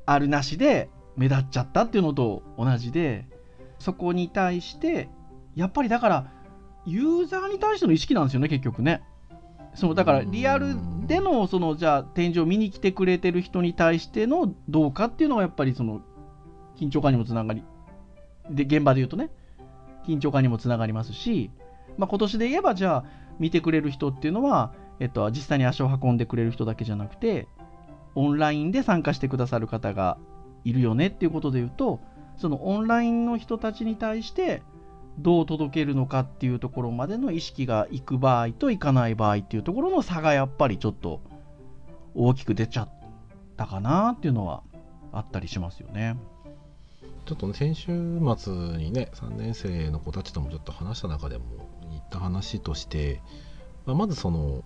[0.06, 3.26] あるなしで目立っちゃったっていうのと同じで
[3.80, 5.10] そこに対して
[5.56, 6.32] やっぱりだから
[6.86, 9.04] ユーザーに対しての意識なんですよね結局ね。
[9.76, 10.76] そのだからリアル
[11.08, 16.02] でのそのじゃあ展示を見に来てくれてる人に対してのどうかっていうのがやっぱりその
[16.78, 17.64] 緊張感にもつながり
[18.52, 19.32] で現場で言うとね
[20.06, 21.50] 緊張感にもつながりますし、
[21.98, 23.06] まあ、今年で言えばじゃあ
[23.40, 27.48] 見てくれる人っていうのは、えっと、実際に足を運んでくれる人だけじゃなくて
[28.16, 30.18] オンラインで参加してくださる方が
[30.64, 32.00] いるよねっていうことで言うと
[32.38, 34.62] そのオンラインの人たちに対して
[35.20, 41.22] どう届けるのかっていうところまでの意識がいく場合といかない場合っていうところの差がやっぱりちょっと
[42.16, 42.90] 大きく出ちゃっ
[43.58, 44.64] たかなっていうのは
[45.12, 46.18] あったりしますよね。
[47.26, 47.86] ちょっとね先週
[48.38, 51.46] 末にね3年生の子たちともちょっと話した中でも
[51.90, 53.22] 言った話として、
[53.86, 54.64] まあ、まずその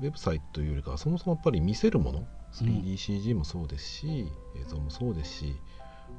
[0.00, 5.56] ウェブサイトというよりかはそもそもやっぱり見せるもの 3DCG もそうですし、映像もそうですし、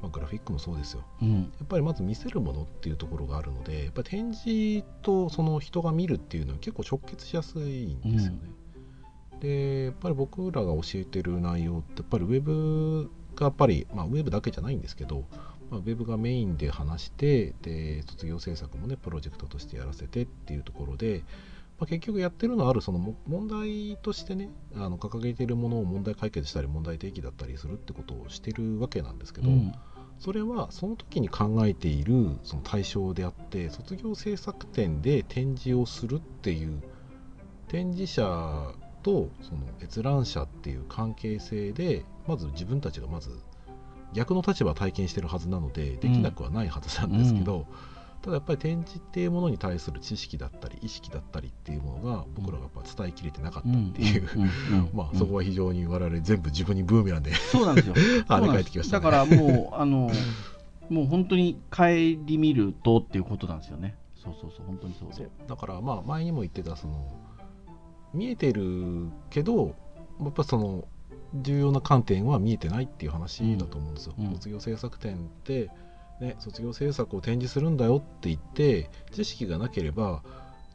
[0.01, 1.03] まあ、グラフィックもそうですよ。
[1.21, 1.41] うん。
[1.41, 8.39] やっぱりまず見せるものっていうところがあるのでやっぱり展示とその人が見るっていうのは結構直結しやすいんですよね。
[9.39, 15.23] でやっぱり僕らが教えてる内容ってやっぱりウェブがやっぱり、まあ、ウェブだけじゃないんですけど、
[15.71, 21.23] まあ、ウェブがメインで話してで卒業制作もねプロジェクトとしてやらせてっていうところで、
[21.79, 29.73] まあ、結局やってるのはあるその問題としてねあの掲げているものを問題解決したり問題提起だったりするってことをしてるわけなんですけど、うん。
[30.19, 36.83] それはその時に考えているその対象であって卒業制作展で展示をするっていう
[37.69, 43.29] 展示者とその閲覧者っていう関係性でまず自分たちがまず
[44.13, 47.65] 逆の立場を体験してるはずなのでできなくはないはずなんですけど、
[48.21, 54.27] ただやっぱり展示っていうものに対する知識だったり意識だったりっていうものが僕らがやっぱ伝えきれてなかったっていう、
[54.93, 57.95] まあそこは非常に我々全部自分にブーメランでそうなんですよ。
[58.27, 60.11] 跳ね返ってきましたねだからもう、あの、
[60.89, 61.85] もう本当に顧
[62.37, 63.95] みるとっていうことなんですよね。
[64.15, 65.29] そうそうそう、本当にそうで。
[65.47, 67.07] だからまあ前にも言ってたその
[68.13, 69.75] 見えてるけど
[70.19, 70.87] やっぱその
[71.35, 74.15] 重要な観点は見えてないっていう話だと思うんですよ。
[74.17, 75.69] うんうん卒業制作展って、
[76.19, 80.21] ね、卒業制作を展示するんだよって言って知識がなければ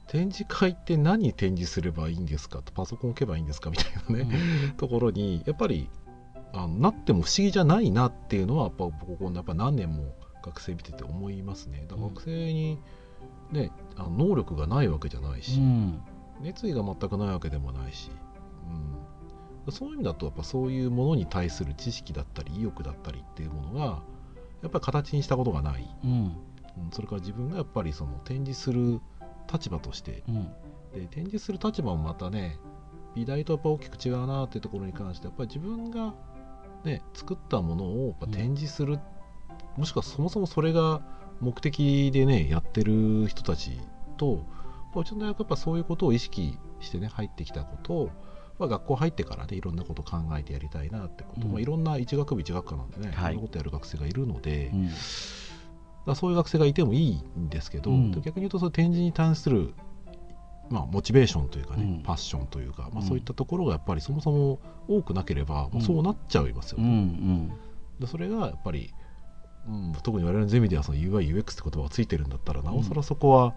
[0.07, 2.63] 展示会って何展示すればいいんですか？
[2.63, 3.71] とパソコン置けばいいんですか？
[3.71, 4.29] みたいなね、
[4.77, 5.89] ところにやっぱり
[6.53, 11.85] あのなっても不思議じゃないなっていうのはやっぱここやっぱ何年も学生見てて思いますね。
[11.89, 12.79] だから学生に、
[13.51, 16.01] ね、あの能力がないわけじゃないし、うん。
[16.41, 18.11] 熱意が全くないわけでもないし、
[19.67, 24.03] うん、そういう意味だとやっぱそういうものに対する知識だったり意欲だったりっていうものが
[24.65, 26.11] やっぱり形にしたことがない、うん。
[26.11, 29.01] うん、それから自分がやっぱりその展示する
[29.53, 30.25] 立場として。
[30.29, 30.53] うん。
[30.95, 32.59] で展示する立場もまたね
[33.15, 36.15] 美大とやっぱ大きく違うなっていうところに関してやっぱり自分が、
[36.85, 38.99] ね、作ったものをやっぱ展示する、
[39.77, 41.03] もしくはそもそもそれが
[41.41, 43.79] 目的でねやってる人たち
[44.17, 44.37] と
[44.95, 48.11] まあうちの大学はやっぱそういうことを意識してね入ってきたことを、
[48.59, 51.53] まあ、学校入ってからねいろんなことを考えてやりたいなってこと、うん。
[51.53, 53.33] まあ、いろんな一学部一学科なんでね、はい。
[53.33, 54.91] いろんなことやる学生がいるので、うん。
[56.07, 58.13] だそういう学生がいてもいいんですけど、うん。
[58.13, 59.75] 逆に言うとその展示に対する、
[60.71, 62.03] まあ、モチベーションというかね、うん。
[62.03, 63.09] パッションというか、まあ、うん。
[63.09, 65.81] そういったところがやっぱりそもそも多くなければ、うん。
[65.81, 66.85] そうなっちゃいますよね。
[66.87, 67.53] ん
[67.99, 68.93] でそれがやっぱり、
[69.67, 73.55] うん、特に我々のゼミではその UIUX って言葉がついてるんだったらなおさらそこは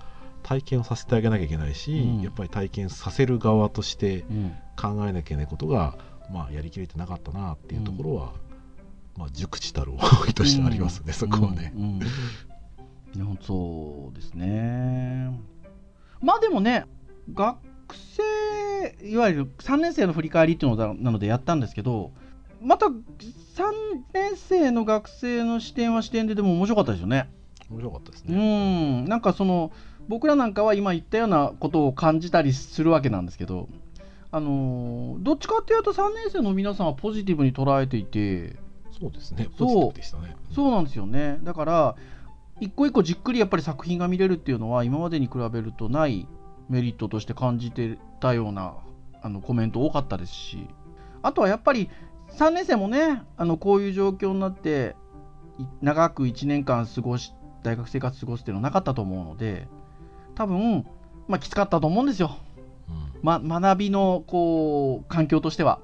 [0.48, 2.22] 体験をさせてあげなきゃいけないし、うん。
[2.22, 4.56] やっぱり体験させる側としてうん。
[4.80, 5.98] 考えなきゃいけないことが、
[6.32, 8.32] まあ、やりきれてなかったなっていうところは、
[9.18, 11.74] まあ、熟知たる思いとしてありますね、そこはね。
[13.42, 15.32] そうですね。
[16.22, 16.86] まあでもね
[17.34, 17.58] 学
[17.96, 22.12] 生いわゆる3年生の振り返りっていうのだなのでやったんですけど
[22.62, 22.94] また3
[24.14, 27.30] 年生の学生の視点は視点ででも面白かったですよね。
[27.70, 29.02] 面白かったですうね。
[29.02, 29.06] ん。
[29.06, 29.72] なんかその
[30.08, 33.68] 僕らなんかは今言ったようなことを感じたりするわけなんですけど
[34.32, 38.56] あのどっちかっていうと3年生の皆さんはポジティブに捉えていて
[39.00, 39.48] そうですね。
[39.58, 40.36] そうポジティブでしたね。
[40.54, 41.96] そうなんですよねだから
[42.60, 46.28] 一個一個じっくりやっぱり作品が見れるっていうのは今までに比べるとない
[46.70, 48.76] メリットとして感じてたような
[49.22, 50.68] あのコメント多かったですし
[51.22, 51.90] あとはやっぱり
[52.32, 54.96] 3年生もねあのこういう状況になって
[55.60, 59.68] い長く1年間過ごし大学生活過ごすっていうのはなかったと思うので
[60.38, 60.86] 多分、
[61.28, 62.38] まあ、きつかったと思うんですよ、
[62.88, 63.20] うん。
[63.24, 65.80] ま、学びのこう環境としては。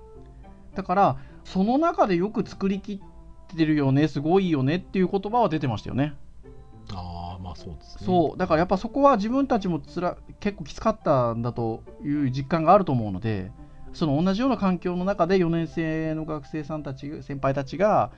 [0.76, 6.14] だからその中でよく作りきってるよねすごいよねっていう言葉は出てましたよね。
[6.94, 8.06] ああまあそうですね。
[8.06, 8.38] そう。
[8.38, 13.52] だからやっぱそこは自分たちもつら結構きつかったんだという実感があると思うので
[13.94, 18.12] その同じような環境の中で4年生の学生さんたち先輩たちが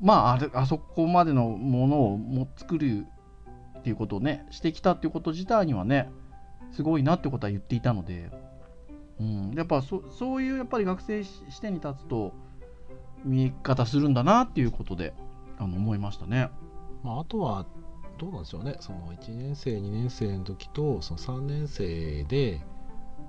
[0.00, 3.06] まああれあそこまでのものをも作る
[3.84, 6.10] っていうことをねしてきたっていうこと自体にはね
[6.72, 8.30] すごいなってことは言っていたので、
[9.20, 12.32] うん、やっぱそそういうやっぱり学生視点に立つと
[13.26, 15.12] 見え方するんだなっていうことで
[15.58, 16.48] あの思いましたね。
[17.02, 17.66] まああとは
[18.16, 18.76] どうなんでしょうね。
[18.80, 22.62] その1年生2年生の時とその3年生で、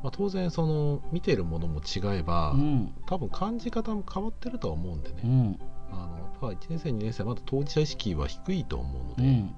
[0.04, 5.16] まあ、当然その見てるものも違えば、うん多分感じ方も変わってるとは思うんでね。
[5.26, 5.60] うん
[5.92, 9.24] あのやっぱ1年生2年生はまだ当事者意識は低いと思うので。
[9.24, 9.56] うん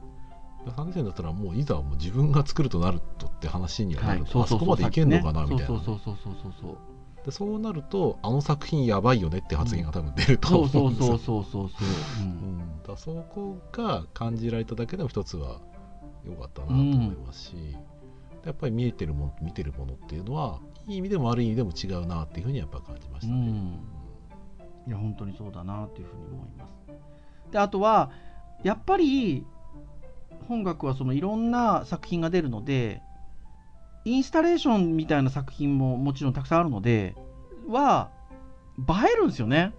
[0.71, 5.61] 3年生だったらもういざもう自分が作るとなるとって話にはなはいると、あそこまでいけんのかなみたいな。
[5.61, 6.77] ね、そうそうそうそうそうそう。
[7.25, 11.07] でそうなるとあの作品やばいよねって発言が多分出るとそう思そううんですよ。
[11.07, 11.87] そうそうそうそう、
[12.19, 12.25] うう。
[12.25, 12.57] ん。
[12.57, 15.59] ん、だからそこが感じられただけでも一つは
[16.25, 17.75] 良かったなと思いますし、
[18.45, 23.39] やっぱり見えてるもの見てるものっていうのはいい意味でも悪い意味でも違うなっていうふうにやっぱ感じましたね。
[23.39, 23.79] うん。
[24.87, 27.51] いや本当にそうだなっていうふうに思います。
[27.51, 28.09] であとは
[28.63, 29.45] やっぱり
[30.47, 33.01] 本学はそのいろんな作品が出るので
[34.05, 37.15] インスタレーションみたいな作品ももちろんたくさんあるので
[37.67, 38.09] は
[38.79, 39.73] 映えるんですよね。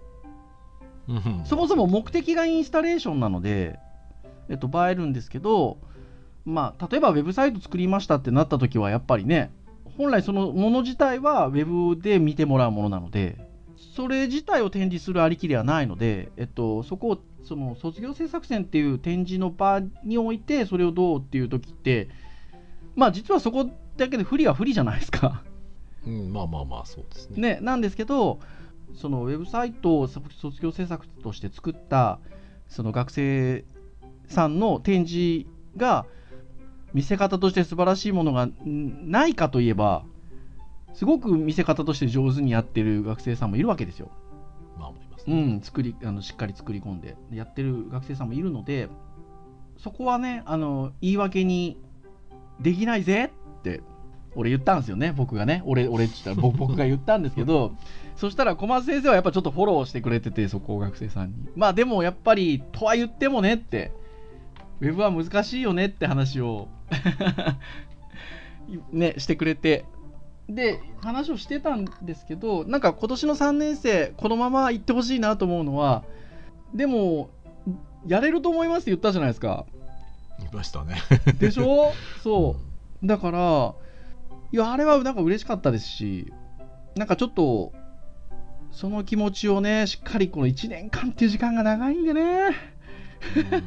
[1.07, 1.41] うん。
[1.45, 3.79] そもそも目的がインスタレーションなので、
[4.49, 5.79] えっと、映えるんですけど、
[6.45, 9.51] まあ、例えばウェブサイト作りましたってなった時はやっぱりね
[9.97, 13.37] 本来そのもの自体はウェブで見てもらうものなので
[13.95, 22.09] それ自体を展示するありきではないので、えっと、そこをその卒業制作展っていう展示の場においてそれをどうっていう時って
[22.95, 25.43] まあ実はそこだけで不利は不利じゃないですか。
[26.05, 28.39] うん、まあまあまあそうですねね、なんですけど
[28.95, 32.19] そのウェブサイトを卒卒業制作として作った
[32.67, 33.65] その学生
[34.27, 36.05] さんの展示が
[36.93, 40.03] 見せ方として素晴らしいものがんないかといえば
[40.93, 44.09] すごく見せ方として上手にやってる学生さんもいるわけですよ。
[45.27, 48.89] うね、ん、作りあのしっかり作り込んでやってる学生さんもいるので
[49.77, 51.77] そこはねあの言い訳に
[52.59, 53.81] できないぜって
[54.35, 55.63] 俺言ったんですよね僕がね。
[55.65, 57.73] 俺俺って言ったら僕僕が言ったんですけど
[58.15, 61.35] そしたら小松先生はやっぱちょっとフォローしてくれててそこを学生さんに。
[61.55, 63.91] まあでもやっぱりとは言ってもねって
[64.81, 66.67] ウェブは難しいよねって話を
[68.91, 69.85] ねしてくれて
[70.49, 76.03] で話をしてたんですけどなんか今年の3年生このまま行ってほしいなと思うのは
[76.73, 77.29] でも
[78.07, 79.65] やれると思いますって言ったじゃないですか。
[80.39, 80.95] いましたね。
[81.37, 81.91] でしょ？
[82.23, 82.55] そ
[83.03, 83.07] う。
[83.07, 83.73] だから
[84.51, 86.33] いやあれはなんか嬉しかったですし
[86.95, 87.71] なんかちょっと
[88.71, 92.21] その気持ちをねしっかりこの1年間っていう時間が長いんでね。
[93.35, 93.43] うん。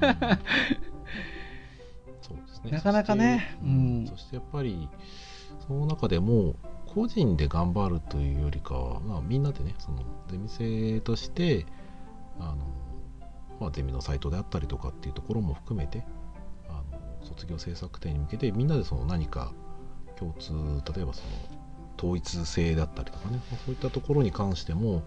[2.22, 2.70] そうですね。
[2.72, 3.56] なかなかね。
[3.62, 4.06] うん。
[4.08, 4.88] そしてやっぱり
[5.66, 6.54] その中でも
[6.94, 11.66] 個人で頑張るというよりかは、まあ、みんなでねそのゼミ生として
[12.38, 12.56] あの、
[13.60, 16.04] まあ、ゼミのサイトであったりとかっていうところも含めて
[16.68, 19.52] あの卒業制作展に向けてみんなでその何か
[20.16, 20.52] 共通
[20.94, 21.30] 例えばその
[21.98, 24.98] 統一性だったりとかねまあそういったところに関しても、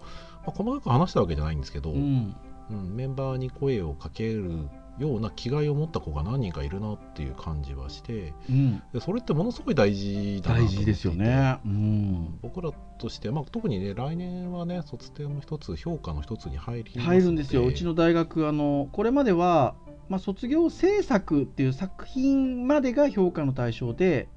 [0.44, 2.34] まあ、細かく話したわけじゃないんですけど、うん。
[2.68, 8.82] うん、メンバーに声をかけるような気概を持った子が何人かいるなっていう感じはしてうん。
[8.92, 10.80] でそれってものすごい大事だなと思っていて。
[10.80, 11.58] 大事ですよね。
[11.64, 12.38] うん。
[12.42, 17.66] 僕らとして、まあ、特にね来年はね卒展も一つ評価の一つに入り入るんですよ。
[17.66, 19.74] うちの大学あのこれまでは、
[20.08, 24.28] まあ、卒業制作っていう作品までが評価の対象で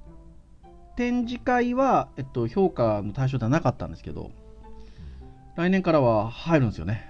[0.99, 4.31] 展示会は、えっと、評価の対象ではなかったんですけど
[5.55, 7.08] 来年からは入るんですよね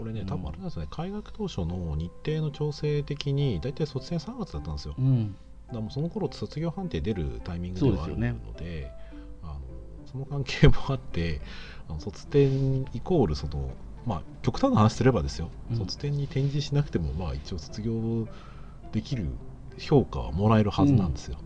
[0.00, 0.26] これねうん。
[0.26, 5.36] 多分あれなんですね、開学当初の日程の調整的に大体卒展3月だったんですよ、うん。
[5.72, 8.90] だもうその頃卒業判定出るタイミングではあるそうですよので
[9.42, 9.60] あの
[10.10, 11.40] その関係もあって
[11.88, 13.70] あの卒展イコールその
[14.06, 15.76] まあ極端な話すればですよ、うん。
[15.76, 18.26] 卒展に展示しなくてもまあ一応卒業
[18.92, 19.28] できる
[19.78, 21.38] 評価はもらえるはずなんですよ、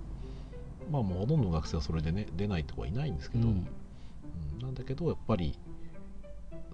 [0.90, 3.54] まあもうほとんどの学生はそれでね出ないとはいないんですけど、うん。
[3.54, 4.58] うん。
[4.60, 5.58] なんだけどやっぱり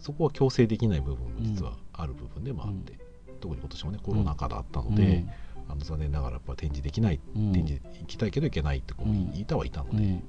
[0.01, 2.99] そこは強制できない部分も実はある部分でもあって、
[3.41, 5.25] 特に今年もねコロナ禍だったので、
[5.69, 7.53] あの残念ながらやっぱ展示できないうん。
[7.53, 9.39] 展示行きたいけど行けないって子もうん。
[9.39, 10.23] いたはいたので、うん。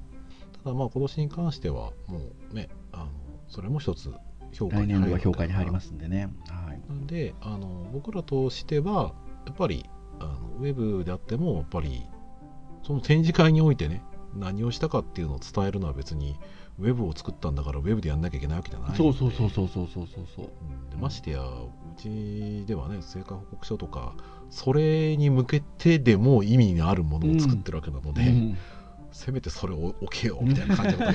[0.64, 2.20] ただまあ今年に関してはも
[2.52, 3.08] うねあの
[3.48, 4.12] それも一つ
[4.54, 9.14] 評価に入るは評価に入りますすんでね、はい、なんであの僕らとしては
[9.46, 9.86] やっぱり
[10.20, 12.06] あのウェブであってもやっぱり
[12.84, 14.02] その展示会においてね
[14.36, 16.38] 何をしたかっていうのを伝えるのは別に
[16.80, 20.50] ウェブを作ったんだからウェブでやんなきゃいけないわけじゃないそうそうそうそうそうそうそう、
[20.94, 24.14] うん、ましてやうちではね成果報告書とか
[24.50, 28.58] それに向けてでも意味があるものを作ってるわけなので、うんうん
[29.14, 31.06] せめてそれを置けよみたいな感じで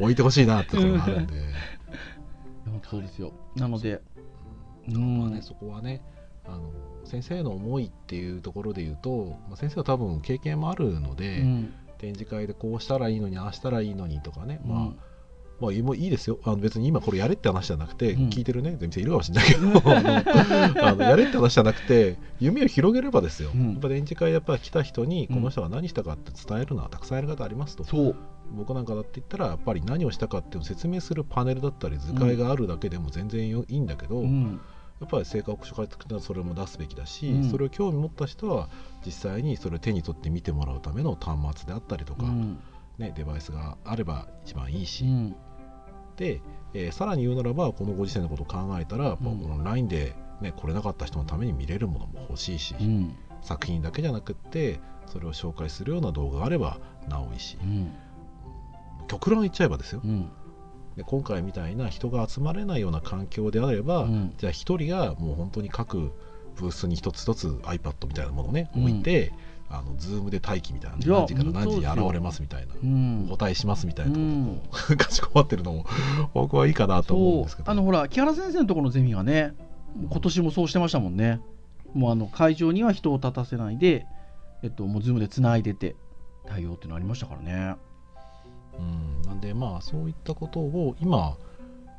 [0.00, 1.34] 置いてほしいなってところがあるんで
[2.88, 4.00] そうですよなので
[4.88, 6.00] そこはねそこはね
[6.44, 6.70] あの
[7.04, 14.98] 先生の思いっていうところで言うと、まあ、先生は多分経験もあるので、うん、展示会でこうしたらいいのにああしたらいいのにとかね、まあうん。
[15.58, 16.38] まあ、いいもいいですよ。
[16.44, 18.28] あの別に今これやれって話じゃなくて、うん。
[18.28, 18.76] 聞いてるね。
[18.78, 19.82] 店いるかもしれないけど。
[20.86, 23.72] あのやれって話じゃなくて夢を広げればですよ、うん。
[23.72, 25.36] やっぱ展示会やっぱ来た人にうん。
[25.36, 28.16] この人が何したかって伝えるのはたくさんやり方ありますと、そう。
[28.54, 34.60] 僕なんかだって言ったらやっぱり何をしたかっていうのを説明するパネルだったり図解があるだけでも全然よいいんだけど、うん
[35.00, 37.50] やっぱり成果報告書書いてくれたらそれも出すべきだし、うん。
[37.50, 38.68] それを興味持った人は
[39.04, 42.58] 実際にそれを手に取って見てもらうための端末であったりとか、うん。
[42.98, 45.36] ね、デバイスがあれば一番いいし、うん。
[46.16, 46.40] で、
[46.72, 49.50] えーさらに言うならばこのご時世のことを考えたら、やっぱうん。
[49.50, 53.14] オンラインで、ね、来れなかった人のために見れるものも欲しいし、うん。
[53.42, 57.38] 作品だけじゃなくってそれを紹介するような動画があればなおいい。
[57.38, 57.92] し、うん。
[59.08, 60.30] 極論言っちゃえばですよ、うん
[60.96, 64.34] で今回みたいな人が集まれないような環境であれば、うん。
[64.38, 66.12] じゃあ一人がもう本当に各
[66.56, 68.82] ブースに一つ一つ iPad みたいなものをねうん。
[68.84, 69.32] 置いて、
[69.68, 73.26] あのズームで待機みたいな、何時から何時に現れますみたいな、うん。
[73.30, 74.26] お答えしますみたいなとこ
[74.88, 75.84] ろを、 かしこまってるのも
[76.32, 77.70] 僕はいいかなと思うんですけど。
[77.70, 79.54] あのほら木原先生のところのゼミがね
[80.10, 81.40] 今年もそうしてましたもんね。
[81.94, 84.06] もうあの会場には人を立たせないで、
[84.62, 85.96] えっと、もうズームでつないでて
[86.46, 87.76] 対応っていうのありましたからね
[88.78, 91.36] うん、なんでまあそういったことを今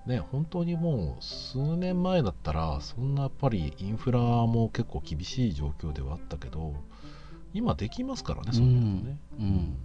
[0.06, 6.76] ね本当にもう数年前だったらそんなやっぱりインフラも結構厳しい状況ではあったけど
[7.54, 9.78] 今できますからねそういうことね、うん。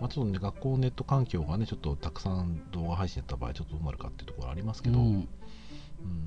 [0.00, 5.06] まあ、ちょっとね学校ネット環境がねちょっとたくさん動画配信やった場合ちょっとどうなるかっていうところありますけど、うん。
[5.06, 5.28] うん。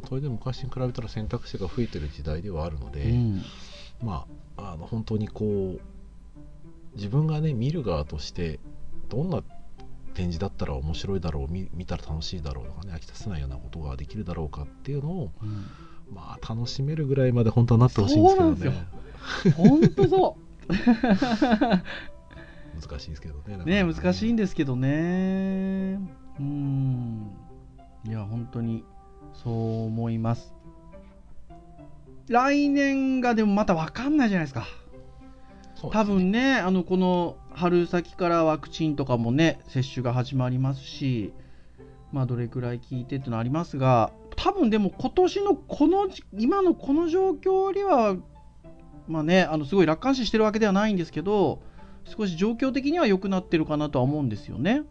[0.08, 3.41] それで昔に比べたら選択肢が増えてる時代ではあるので、うん。
[4.01, 4.28] ま
[4.58, 5.82] ああの本当にこう
[6.95, 8.60] 自分がね見る側として
[9.10, 9.43] どんな
[10.14, 15.66] 展示だったら面白いだろう見見たら楽しいだろうとかね飽きさせないようなことができるだろうかっていうのをうん。
[16.14, 18.88] まあ楽しめるぐらいまで本当はなってほしいんですけどそうなんね
[19.55, 20.38] 本当そ
[22.89, 23.84] 難しいですけどねうね。
[23.84, 25.99] 難しいんでですけどね。
[26.39, 27.32] うん。
[28.05, 28.84] いや本当に
[29.34, 30.53] そう思います。
[32.28, 34.68] 来年がでもまた分かんないじゃないですか。
[35.91, 41.34] 多分ねあのこの春先からワクチンとかもね接種が始まりますし
[42.12, 48.16] まあどれくらい効いてっていうのありますが多分でも今年のこのじ今のこの状況よりは
[49.08, 51.62] まあねあのすごい楽観視してるわけではないんですけど
[52.06, 54.84] 少し状況的には良くなってるかなとは思うんですよね。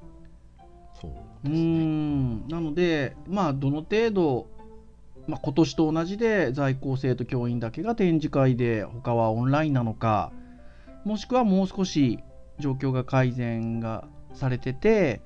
[1.00, 4.46] そうねんなので、まあ、どの程度、
[5.26, 10.32] まあ、今年と同じで在校生と教員だけが展示会で他はオンラインなのか
[11.04, 12.20] もしくはもう少し
[12.58, 15.20] 状況が改善がされてて、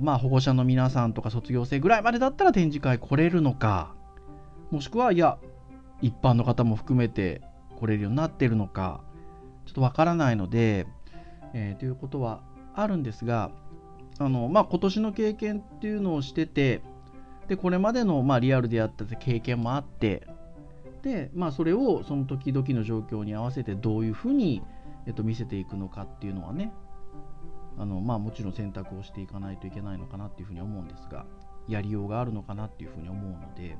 [0.00, 3.94] まあ、保護者の皆さんとか卒業生ぐらいまでだったら展示会来れるのか
[4.70, 5.38] もしくはいや
[6.02, 7.40] 一般の方も含めて
[7.78, 9.00] 来れるようになってるのか
[9.66, 10.86] ちょっとわからないので、
[11.54, 12.42] えーということは
[12.74, 13.50] あるんですが
[14.18, 16.82] あの、まあ、今年の経験っていうのをしてて
[17.48, 20.26] でこれまでの、まあ、リアルでやった経験もあって
[21.02, 24.62] で、まあ、それをその時々の状況に合わせてどういうふうに、
[25.08, 26.70] えっと、見せていくのかっていうのはね
[27.78, 31.24] あの、まあ、もちろん選択をしていかないといけないのかなっていうふうに思うんですが
[31.66, 33.76] やりようがあるのかなっていうふうに思うので、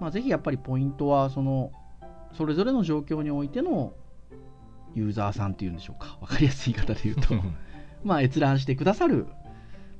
[0.00, 1.70] まあ、ぜひやっぱりポイントはその
[2.36, 3.92] それぞれの状況においての
[4.94, 6.18] ユーザーさんっていうんでしょうか。
[6.20, 7.34] 分かりやすい言い方で言うと。
[8.04, 9.26] まあ、閲覧してくださる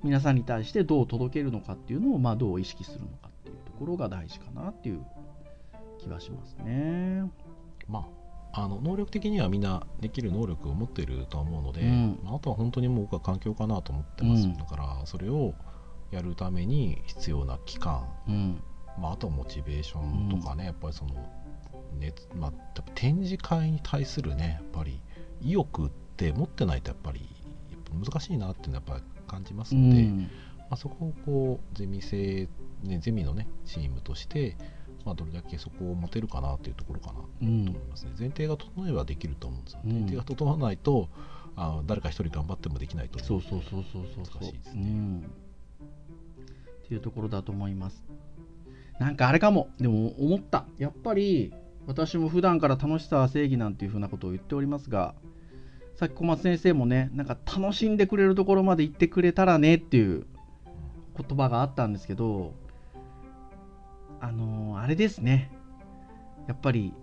[0.03, 5.05] 皆さんに対してどう届けるのかっていうのを、まあ、どう意識するのかっていうところが大事かなっていう
[5.99, 7.25] 気はしますね。
[7.89, 8.18] まあ、
[8.53, 12.21] あの能力的にはみんなできる能力を持っているとは思うので、うん。
[12.25, 14.57] まあ、あとは本当にもう僕は環境かなと思ってます、うん。
[14.57, 15.55] だからそれを
[16.11, 18.63] やるために必要な期間、うん。
[18.99, 21.15] まあ、あとはモチベーションとかね、やっぱりその
[21.99, 25.01] 熱、まあ、展示会に対するねやっぱり
[25.41, 27.29] 意欲って持ってないとやっぱり
[27.93, 30.23] 難しいなっていうのはやっぱり感じますうので、ん。
[30.23, 30.29] ま
[30.71, 32.49] あ、そこをこうゼミ生、
[32.83, 34.57] ね、ゼミのねチームとして、
[35.09, 39.93] まあ、どれだけそこを持てるかなっていうところかなうんと思いますね、前提が整えばできると思うんですよ、うん。
[39.93, 41.09] 前提が整わないと
[41.57, 44.25] あの誰か一人頑張ってもできないとそうそうそうそうそう。
[44.25, 44.83] 難しいですね。
[44.83, 45.31] うん。
[46.85, 48.05] っていうところだと思います。
[49.01, 49.71] なんかあれかも。
[49.81, 50.67] でも思った。
[50.77, 51.55] やっぱり
[51.87, 55.15] 私も普段から楽しさは正義なんていうふうなことを言っておりますが
[55.97, 60.27] さっき小松先生もねなんか楽しんでくれるところまで行ってくれたらねっていう
[61.17, 62.53] 言葉があったんですけど
[64.21, 65.51] あのーあれですね。
[66.47, 66.95] やっぱり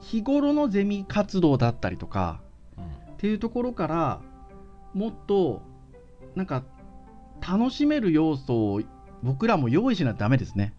[0.00, 2.40] 日頃のゼミ活動だったりとか
[2.78, 2.84] うん。
[2.84, 2.88] っ
[3.18, 4.20] ていうところから
[4.94, 5.62] もっと
[6.34, 6.64] なんか
[7.46, 8.82] 楽しめる要素を
[9.22, 10.74] 僕らも用意しないとダメですね。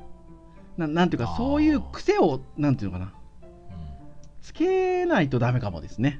[0.77, 3.05] ななんていうかそういう癖をなんていうのかな。
[3.05, 3.13] うん。
[4.41, 6.19] つけないとダメかもですね。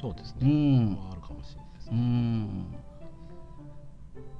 [0.00, 0.96] そうですうね、ん。
[0.96, 2.66] それはあるかもしれないですうね、ん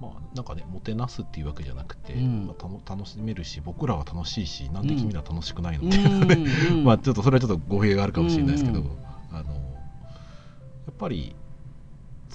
[0.01, 2.47] まあなんかねもてなすっていうわけじゃなくて、うん。
[2.47, 6.85] まあ、たの楽しめるし僕らは楽しいしなんで君らは楽しくないの、うみたいなねん。
[6.85, 8.99] まあちょっとそれはちょっと語弊があるかもしれないですけど、うん
[9.31, 11.35] あのやっぱり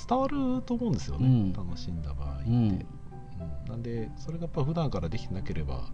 [0.08, 1.54] 伝わると思うんですよね、うん。
[1.54, 2.56] 楽しんだ場合って、うん。
[2.56, 2.86] うん。
[3.68, 5.90] なんでそれがやっぱ普段からできてなければ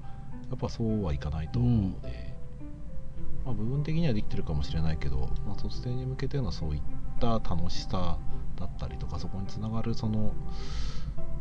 [0.50, 2.34] やっぱそうはいかないと思うので、
[3.46, 6.82] まあ、部分的にはできてるかもしれないけど、まあ、卒生に向けてのそういっ
[7.20, 8.18] た楽しさ
[8.56, 10.34] だったりとかそこにつながるその、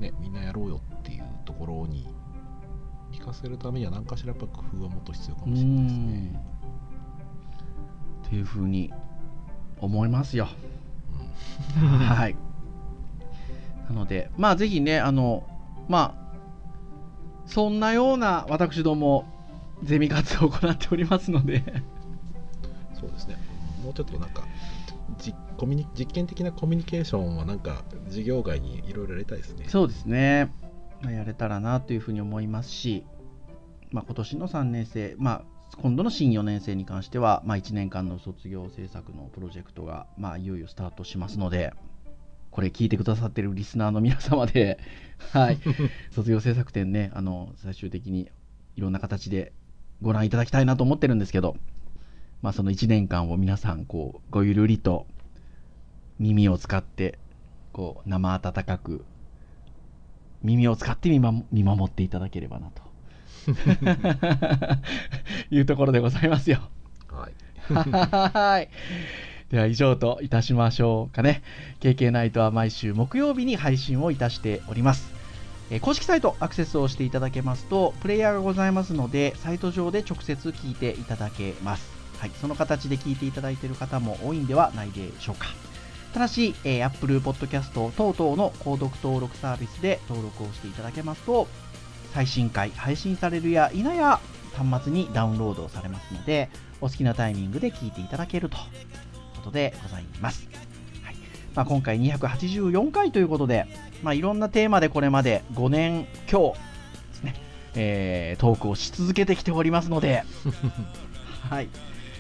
[0.01, 2.07] ね、みんなやろうよっていうところに
[3.13, 6.43] 聞かせるためには何かしらやっぱ工夫はもっと必要かうもしれないですね。
[8.27, 8.93] っていうふうに
[9.79, 10.49] 思いますよ。
[11.81, 12.37] うんはい。
[13.89, 15.47] なので、まあぜひね、あの、
[15.89, 16.27] まあ、
[17.47, 19.25] そんなような私ども、
[19.83, 21.63] ゼミ活動を行っておりますので、
[22.99, 23.37] そうですね。
[23.85, 24.47] もうちょっとなんかじ
[25.57, 29.67] コミュニ実験的なコミュニケーションはなんか授業外にいろいろやりたいですね。
[29.69, 30.53] そうですね、
[31.03, 33.05] まあ、やれたらなというふうに思いますし、
[33.91, 35.45] まあ、今年の3年生、まあ、
[35.81, 41.73] 今度の新4年生に関しては、まあ、1年間の卒業制作のプロジェクトが、まあ、いよいよスタートしますので、
[42.51, 44.79] これ聞いてくださってるリスナーの皆様で、
[45.33, 45.59] はい、
[46.11, 48.31] 卒業制作展ね、あの、最終的に
[48.77, 49.53] いろんな形で
[50.01, 51.57] ご覧いただきたいなと思ってるんですけど、
[52.43, 55.07] まあ、その1年間を皆さん、こう、ごゆるりと
[56.19, 57.19] 耳を使って、
[57.73, 59.05] こう、生温かく、
[60.43, 62.83] 耳を使って見守見守っていただければなと。
[65.51, 66.61] いうところでございますよ。
[67.11, 68.69] はいはい。
[69.51, 71.43] では以上といたしましょうかね。
[71.81, 75.13] KK ナイトは毎週木曜日に配信をいたしております。
[75.71, 81.91] えー公式サイトアクセスをしていただけますと、プレイヤーがございますので、サイト上で直接聞いていただけます。
[82.19, 85.49] はい、その形で聞いていただいている方も多いんではないでしょうか。
[86.17, 91.47] ただし、えー Apple Podcast 等々の購読登録サービスで登録をしていただけますと、
[92.15, 94.19] 最新回配信されるや否や
[94.55, 96.49] 端末にダウンロードされますので、
[96.81, 98.63] お好きなタイミングで聞いていただけるという
[99.37, 100.49] ことでございます。
[101.03, 101.17] はい
[101.55, 103.67] まあ、今回284回ということで、
[104.03, 106.55] まあ、いろんなテーマでこれまで5年強
[107.11, 107.35] ですね、
[107.75, 110.25] えートークをし続けてきておりますので、
[111.51, 111.69] はい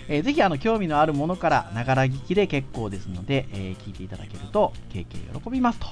[0.08, 5.88] えーぜひあの興味のあるものからながら聞きで結構ですので、えー聞いていただけると経験喜びますとい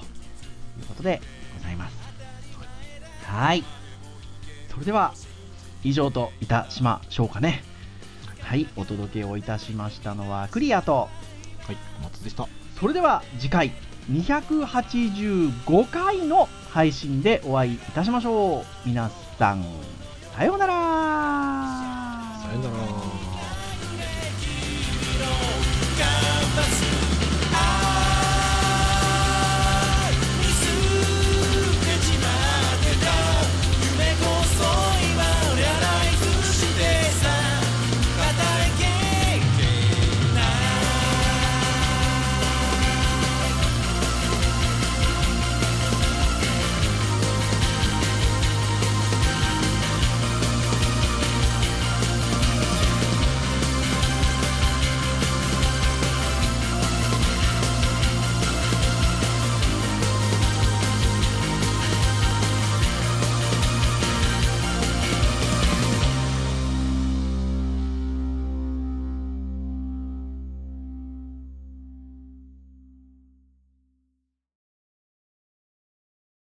[0.83, 1.21] うことで
[1.57, 1.97] ございます。
[3.25, 3.65] はい。
[4.71, 5.15] それでは
[5.83, 7.63] 以上といたしましょうかね。
[8.41, 11.09] はい、お届けをいたしましたのはクリアと、
[11.67, 12.47] はい小松でした
[12.79, 13.73] それでは次回
[14.11, 18.65] 285回の配信でお会いいたしましょう。
[18.87, 19.65] 皆さん、
[20.37, 20.75] さようなら
[22.43, 22.75] さよなら「